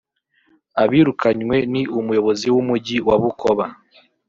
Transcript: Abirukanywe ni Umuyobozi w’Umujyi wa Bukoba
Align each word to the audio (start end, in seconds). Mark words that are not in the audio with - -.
Abirukanywe 0.83 1.57
ni 1.71 1.81
Umuyobozi 1.99 2.47
w’Umujyi 2.53 2.97
wa 3.07 3.15
Bukoba 3.21 3.65